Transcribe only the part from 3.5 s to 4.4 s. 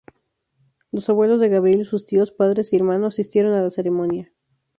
a la ceremonia.